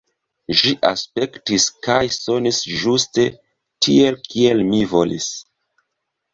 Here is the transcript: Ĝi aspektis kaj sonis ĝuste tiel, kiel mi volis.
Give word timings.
Ĝi 0.61 0.69
aspektis 0.87 1.67
kaj 1.89 1.99
sonis 2.15 2.63
ĝuste 2.85 3.29
tiel, 3.87 4.21
kiel 4.33 4.67
mi 4.73 4.85
volis. 4.99 5.33